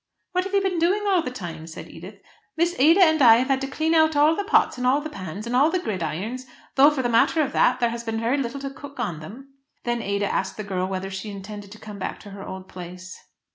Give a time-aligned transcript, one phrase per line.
[0.31, 2.15] "What have you been doing all the time?" said Edith.
[2.57, 5.11] "Miss Ada and I have had to clean out all the pots and all the
[5.11, 8.37] pans, and all the gridirons, though for the matter of that there has been very
[8.37, 9.53] little to cook on them."
[9.83, 13.15] Then Ada asked the girl whether she intended to come back to her old place.